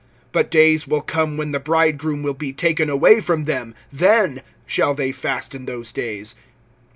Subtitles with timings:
[0.33, 4.95] (35)But days will come, when the bridegroom will be taken away from them; then shall
[4.95, 6.33] they fast in those days.